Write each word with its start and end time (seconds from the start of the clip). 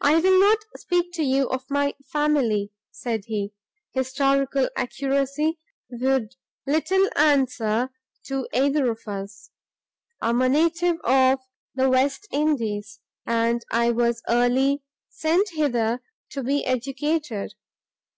"I 0.00 0.18
will 0.18 0.40
not 0.40 0.56
speak 0.78 1.12
to 1.12 1.22
you 1.22 1.46
of 1.50 1.68
my 1.68 1.94
family," 2.10 2.72
said 2.90 3.26
he; 3.26 3.52
"historical 3.92 4.70
accuracy 4.78 5.58
would 5.90 6.36
little 6.66 7.06
answer 7.14 7.90
to 8.28 8.48
either 8.54 8.90
of 8.90 9.06
us. 9.06 9.50
I 10.22 10.30
am 10.30 10.40
a 10.40 10.48
native 10.48 11.00
of 11.04 11.40
the 11.74 11.90
West 11.90 12.26
Indies, 12.32 13.00
and 13.26 13.62
I 13.70 13.90
was 13.90 14.22
early 14.26 14.82
sent 15.10 15.50
hither 15.50 16.00
to 16.30 16.42
be 16.42 16.64
educated. 16.64 17.56